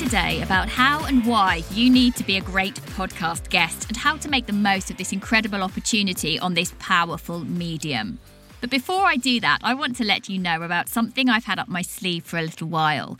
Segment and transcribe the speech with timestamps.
[0.00, 4.16] Today about how and why you need to be a great podcast guest and how
[4.16, 8.18] to make the most of this incredible opportunity on this powerful medium.
[8.62, 11.58] But before I do that, I want to let you know about something I've had
[11.58, 13.18] up my sleeve for a little while.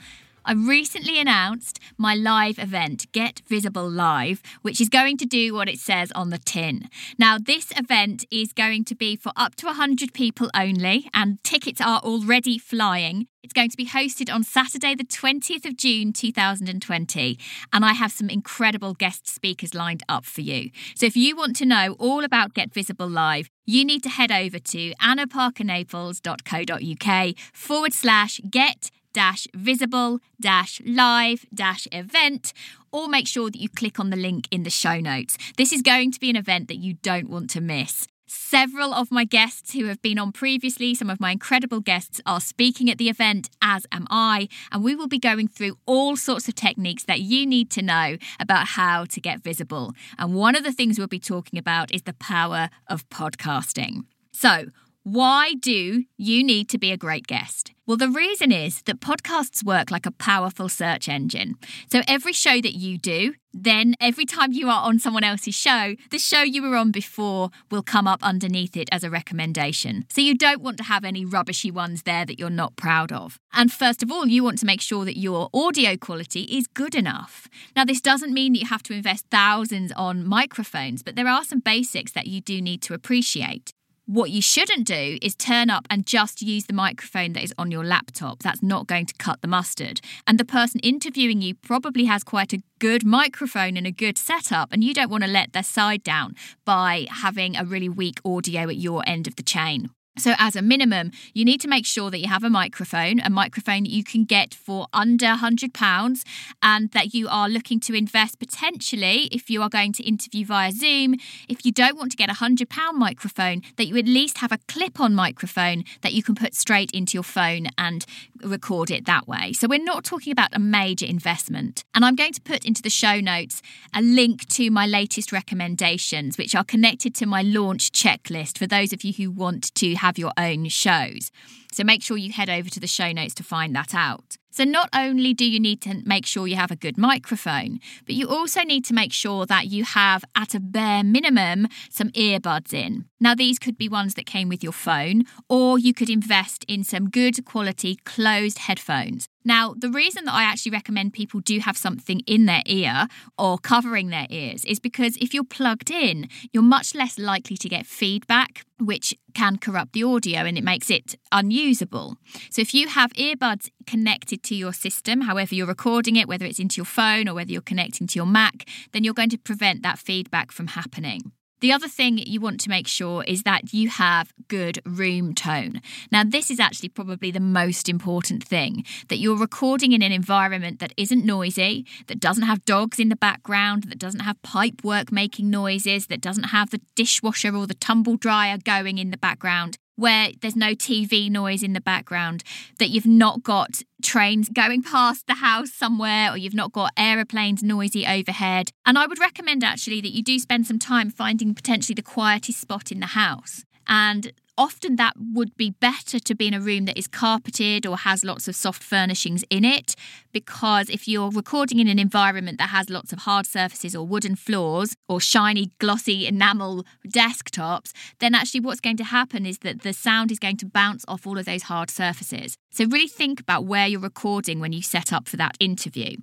[0.50, 5.68] I recently announced my live event, Get Visible Live, which is going to do what
[5.68, 6.88] it says on the tin.
[7.16, 11.80] Now, this event is going to be for up to 100 people only, and tickets
[11.80, 13.28] are already flying.
[13.45, 17.38] It's going to be hosted on Saturday, the 20th of June 2020,
[17.73, 20.70] and I have some incredible guest speakers lined up for you.
[20.96, 24.32] So, if you want to know all about Get Visible Live, you need to head
[24.32, 32.53] over to annaparkernaples.co.uk forward slash get dash visible dash live dash event
[32.93, 35.37] or make sure that you click on the link in the show notes.
[35.57, 38.07] This is going to be an event that you don't want to miss.
[38.33, 42.41] Several of my guests who have been on previously, some of my incredible guests, are
[42.41, 46.47] speaking at the event, as am I, and we will be going through all sorts
[46.47, 49.95] of techniques that you need to know about how to get visible.
[50.16, 54.05] And one of the things we'll be talking about is the power of podcasting.
[54.31, 54.66] So,
[55.02, 57.73] why do you need to be a great guest?
[57.87, 61.54] Well, the reason is that podcasts work like a powerful search engine.
[61.90, 65.97] So every show that you do, then every time you are on someone else's show,
[66.10, 70.04] the show you were on before will come up underneath it as a recommendation.
[70.10, 73.38] So you don't want to have any rubbishy ones there that you're not proud of.
[73.54, 76.94] And first of all, you want to make sure that your audio quality is good
[76.94, 77.48] enough.
[77.75, 81.42] Now, this doesn't mean that you have to invest thousands on microphones, but there are
[81.42, 83.72] some basics that you do need to appreciate.
[84.12, 87.71] What you shouldn't do is turn up and just use the microphone that is on
[87.71, 88.43] your laptop.
[88.43, 90.00] That's not going to cut the mustard.
[90.26, 94.72] And the person interviewing you probably has quite a good microphone and a good setup,
[94.72, 96.34] and you don't want to let their side down
[96.65, 99.91] by having a really weak audio at your end of the chain.
[100.19, 103.31] So, as a minimum, you need to make sure that you have a microphone, a
[103.31, 106.22] microphone that you can get for under £100,
[106.62, 110.72] and that you are looking to invest potentially if you are going to interview via
[110.72, 111.15] Zoom.
[111.49, 114.59] If you don't want to get a £100 microphone, that you at least have a
[114.66, 118.04] clip on microphone that you can put straight into your phone and
[118.42, 119.52] record it that way.
[119.52, 121.84] So, we're not talking about a major investment.
[121.94, 123.62] And I'm going to put into the show notes
[123.94, 128.92] a link to my latest recommendations, which are connected to my launch checklist for those
[128.92, 131.30] of you who want to have your own shows.
[131.72, 134.36] So make sure you head over to the show notes to find that out.
[134.50, 138.15] So, not only do you need to make sure you have a good microphone, but
[138.16, 142.75] you also need to make sure that you have, at a bare minimum, some earbuds
[142.75, 143.05] in.
[143.21, 146.83] Now, these could be ones that came with your phone, or you could invest in
[146.83, 149.29] some good quality closed headphones.
[149.44, 153.06] Now, the reason that I actually recommend people do have something in their ear
[153.38, 157.68] or covering their ears is because if you're plugged in, you're much less likely to
[157.68, 162.16] get feedback, which can corrupt the audio and it makes it unusable.
[162.50, 166.58] So, if you have earbuds connected to your system, however you're recording it, whether it's
[166.58, 169.82] into your phone or whether you're connecting to your Mac, then you're going to prevent
[169.82, 171.32] that feedback from happening.
[171.60, 175.82] The other thing you want to make sure is that you have good room tone.
[176.10, 180.78] Now, this is actually probably the most important thing that you're recording in an environment
[180.81, 185.12] that isn't noisy, that doesn't have dogs in the background, that doesn't have pipe work
[185.12, 189.76] making noises, that doesn't have the dishwasher or the tumble dryer going in the background
[190.00, 192.43] where there's no TV noise in the background,
[192.78, 197.62] that you've not got trains going past the house somewhere, or you've not got aeroplanes
[197.62, 198.71] noisy overhead.
[198.87, 202.61] And I would recommend actually that you do spend some time finding potentially the quietest
[202.61, 203.65] spot in the house.
[203.87, 207.97] And often that would be better to be in a room that is carpeted or
[207.99, 209.94] has lots of soft furnishings in it
[210.33, 214.37] because if you're recording in an environment that has lots of hard surfaces or wooden
[214.37, 219.93] floors or shiny glossy enamel desktops then actually what's going to happen is that the
[219.93, 222.56] sound is going to bounce off all of those hard surfaces.
[222.70, 226.17] So really think about where you're recording when you set up for that interview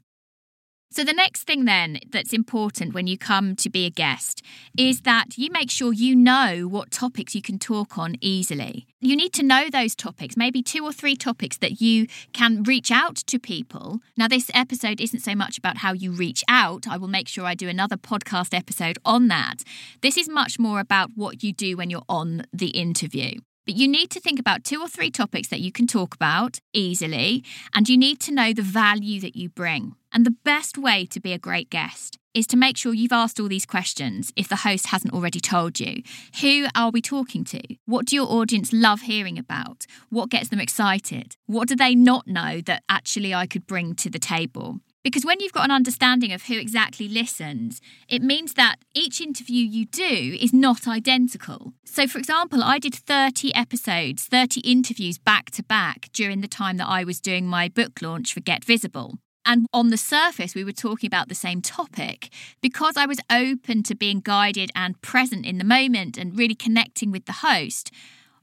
[0.89, 4.41] so, the next thing then that's important when you come to be a guest
[4.77, 8.87] is that you make sure you know what topics you can talk on easily.
[9.01, 12.89] You need to know those topics, maybe two or three topics that you can reach
[12.89, 13.99] out to people.
[14.15, 16.87] Now, this episode isn't so much about how you reach out.
[16.87, 19.63] I will make sure I do another podcast episode on that.
[20.01, 23.39] This is much more about what you do when you're on the interview.
[23.67, 26.59] But you need to think about two or three topics that you can talk about
[26.71, 27.43] easily,
[27.75, 29.95] and you need to know the value that you bring.
[30.17, 33.39] And the best way to be a great guest is to make sure you've asked
[33.39, 36.01] all these questions if the host hasn't already told you.
[36.41, 37.61] Who are we talking to?
[37.85, 39.85] What do your audience love hearing about?
[40.09, 41.35] What gets them excited?
[41.45, 44.79] What do they not know that actually I could bring to the table?
[45.03, 47.79] Because when you've got an understanding of who exactly listens,
[48.09, 51.73] it means that each interview you do is not identical.
[51.85, 56.77] So, for example, I did 30 episodes, 30 interviews back to back during the time
[56.77, 59.19] that I was doing my book launch for Get Visible.
[59.47, 62.29] And on the surface, we were talking about the same topic.
[62.61, 67.11] Because I was open to being guided and present in the moment and really connecting
[67.11, 67.89] with the host,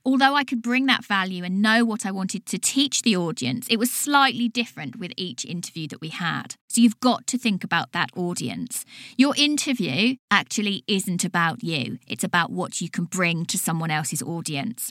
[0.03, 3.67] although I could bring that value and know what I wanted to teach the audience,
[3.69, 6.57] it was slightly different with each interview that we had.
[6.69, 8.87] So you've got to think about that audience.
[9.19, 14.23] Your interview actually isn't about you, it's about what you can bring to someone else's
[14.23, 14.91] audience.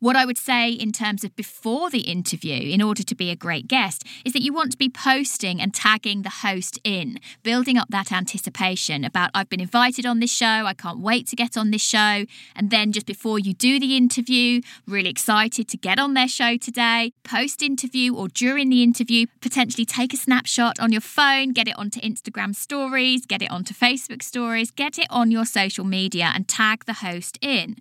[0.00, 3.36] What I would say in terms of before the interview, in order to be a
[3.36, 7.76] great guest, is that you want to be posting and tagging the host in, building
[7.76, 11.56] up that anticipation about, I've been invited on this show, I can't wait to get
[11.56, 12.26] on this show.
[12.54, 16.56] And then just before you do the interview, really excited to get on their show
[16.56, 21.66] today, post interview or during the interview, potentially take a snapshot on your phone, get
[21.66, 26.30] it onto Instagram stories, get it onto Facebook stories, get it on your social media
[26.32, 27.74] and tag the host in.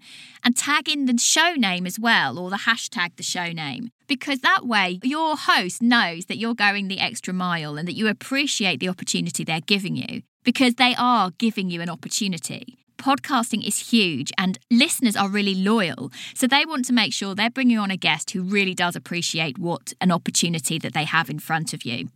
[0.43, 3.89] And tag in the show name as well well or the hashtag the show name
[4.07, 8.07] because that way your host knows that you're going the extra mile and that you
[8.07, 12.77] appreciate the opportunity they're giving you because they are giving you an opportunity.
[12.97, 16.09] Podcasting is huge and listeners are really loyal.
[16.33, 19.59] So they want to make sure they're bringing on a guest who really does appreciate
[19.59, 22.07] what an opportunity that they have in front of you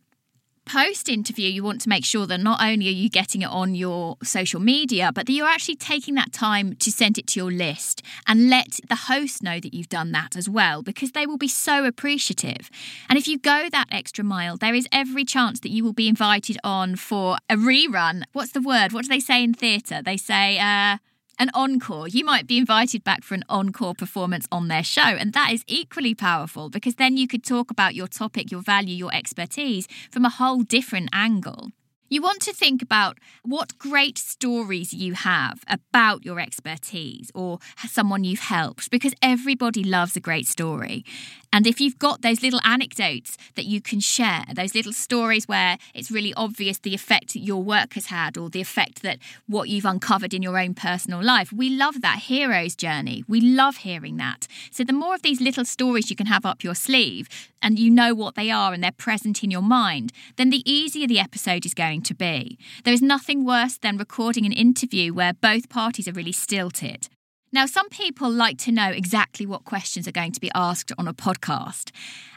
[0.65, 3.75] post interview, you want to make sure that not only are you getting it on
[3.75, 7.51] your social media, but that you're actually taking that time to send it to your
[7.51, 11.37] list and let the host know that you've done that as well, because they will
[11.37, 12.69] be so appreciative.
[13.09, 16.07] And if you go that extra mile, there is every chance that you will be
[16.07, 18.23] invited on for a rerun.
[18.33, 18.93] What's the word?
[18.93, 20.01] What do they say in theatre?
[20.01, 20.97] They say, uh,
[21.39, 22.07] an encore.
[22.07, 25.01] You might be invited back for an encore performance on their show.
[25.01, 28.95] And that is equally powerful because then you could talk about your topic, your value,
[28.95, 31.69] your expertise from a whole different angle.
[32.11, 38.25] You want to think about what great stories you have about your expertise or someone
[38.25, 41.05] you've helped because everybody loves a great story.
[41.53, 45.77] And if you've got those little anecdotes that you can share, those little stories where
[45.93, 49.67] it's really obvious the effect that your work has had or the effect that what
[49.67, 53.25] you've uncovered in your own personal life, we love that hero's journey.
[53.27, 54.47] We love hearing that.
[54.71, 57.27] So the more of these little stories you can have up your sleeve
[57.61, 61.07] and you know what they are and they're present in your mind, then the easier
[61.07, 62.57] the episode is going to be.
[62.85, 67.09] There is nothing worse than recording an interview where both parties are really stilted.
[67.53, 71.07] Now, some people like to know exactly what questions are going to be asked on
[71.07, 71.91] a podcast.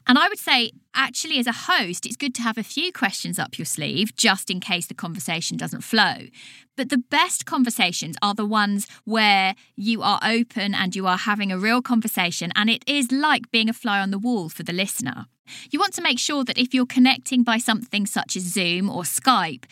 [0.07, 3.39] And I would say, actually, as a host, it's good to have a few questions
[3.39, 6.27] up your sleeve just in case the conversation doesn't flow.
[6.77, 11.53] But the best conversations are the ones where you are open and you are having
[11.53, 14.73] a real conversation, and it is like being a fly on the wall for the
[14.73, 15.27] listener.
[15.71, 19.03] You want to make sure that if you're connecting by something such as Zoom or
[19.03, 19.65] Skype,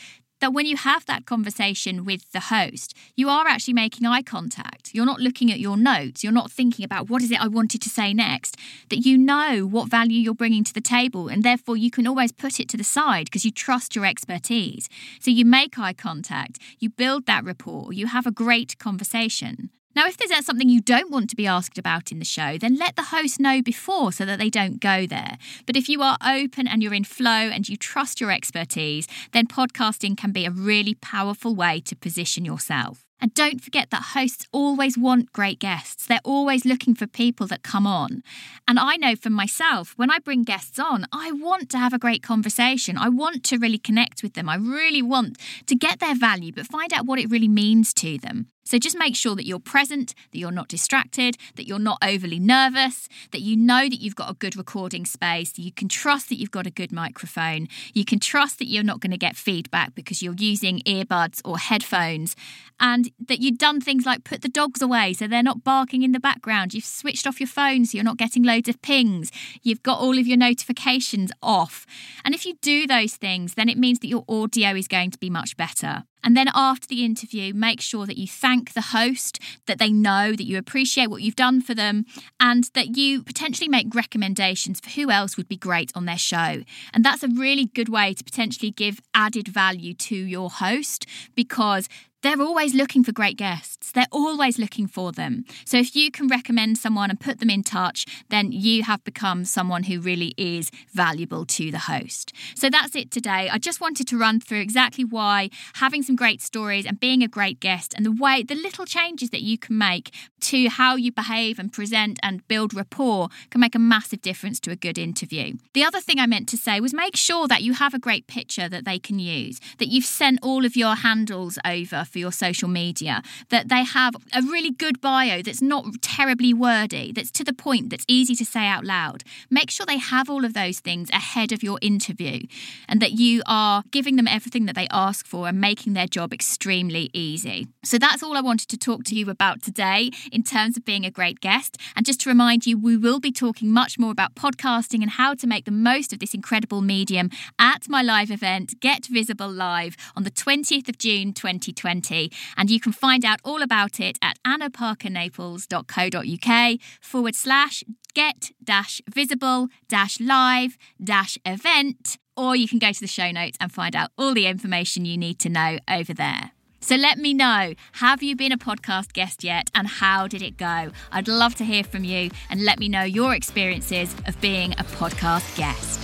[0.42, 4.92] that when you have that conversation with the host, you are actually making eye contact.
[4.92, 6.24] You're not looking at your notes.
[6.24, 8.56] You're not thinking about what is it I wanted to say next.
[8.88, 12.32] That you know what value you're bringing to the table, and therefore you can always
[12.32, 14.88] put it to the side because you trust your expertise.
[15.20, 19.70] So you make eye contact, you build that rapport, you have a great conversation.
[19.94, 22.76] Now, if there's something you don't want to be asked about in the show, then
[22.76, 25.36] let the host know before so that they don't go there.
[25.66, 29.46] But if you are open and you're in flow and you trust your expertise, then
[29.46, 33.04] podcasting can be a really powerful way to position yourself.
[33.20, 36.06] And don't forget that hosts always want great guests.
[36.06, 38.24] They're always looking for people that come on.
[38.66, 42.00] And I know for myself, when I bring guests on, I want to have a
[42.00, 42.98] great conversation.
[42.98, 44.48] I want to really connect with them.
[44.48, 48.18] I really want to get their value, but find out what it really means to
[48.18, 48.48] them.
[48.64, 52.38] So just make sure that you're present, that you're not distracted, that you're not overly
[52.38, 56.38] nervous, that you know that you've got a good recording space, you can trust that
[56.38, 59.94] you've got a good microphone, you can trust that you're not going to get feedback
[59.94, 62.36] because you're using earbuds or headphones,
[62.80, 66.12] and that you've done things like put the dogs away so they're not barking in
[66.12, 69.30] the background, you've switched off your phone so you're not getting loads of pings,
[69.62, 71.86] you've got all of your notifications off.
[72.24, 75.18] And if you do those things, then it means that your audio is going to
[75.18, 76.04] be much better.
[76.24, 80.32] And then after the interview, make sure that you thank the host, that they know
[80.32, 82.04] that you appreciate what you've done for them,
[82.38, 86.62] and that you potentially make recommendations for who else would be great on their show.
[86.92, 91.88] And that's a really good way to potentially give added value to your host because
[92.22, 93.92] they're always looking for great guests.
[93.92, 95.44] They're always looking for them.
[95.64, 99.44] So if you can recommend someone and put them in touch, then you have become
[99.44, 102.32] someone who really is valuable to the host.
[102.54, 103.48] So that's it today.
[103.50, 107.28] I just wanted to run through exactly why having some great stories and being a
[107.28, 111.12] great guest and the way, the little changes that you can make to how you
[111.12, 115.54] behave and present and build rapport can make a massive difference to a good interview.
[115.74, 118.26] The other thing I meant to say was make sure that you have a great
[118.26, 122.32] picture that they can use, that you've sent all of your handles over for your
[122.32, 127.44] social media, that they have a really good bio that's not terribly wordy, that's to
[127.44, 129.22] the point, that's easy to say out loud.
[129.50, 132.40] Make sure they have all of those things ahead of your interview
[132.88, 136.32] and that you are giving them everything that they ask for and making their job
[136.32, 137.68] extremely easy.
[137.84, 141.04] So that's all I wanted to talk to you about today in terms of being
[141.04, 141.76] a great guest.
[141.94, 145.34] And just to remind you, we will be talking much more about podcasting and how
[145.34, 149.96] to make the most of this incredible medium at my live event, Get Visible Live,
[150.16, 152.30] on the 20th of June 2020.
[152.56, 157.84] And you can find out all about it at annaparkernaples.co.uk forward slash
[158.14, 162.18] get dash visible dash live dash event.
[162.36, 165.18] Or you can go to the show notes and find out all the information you
[165.18, 166.52] need to know over there.
[166.82, 170.58] So let me know have you been a podcast guest yet and how did it
[170.58, 170.90] go?
[171.12, 174.84] I'd love to hear from you and let me know your experiences of being a
[174.84, 176.00] podcast guest.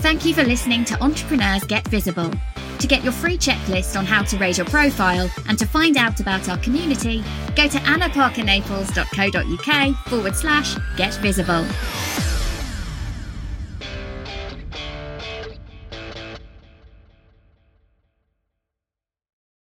[0.00, 2.30] Thank you for listening to Entrepreneurs Get Visible.
[2.78, 6.20] To get your free checklist on how to raise your profile and to find out
[6.20, 7.22] about our community,
[7.54, 11.66] go to annaparkernaples.co.uk forward slash get visible.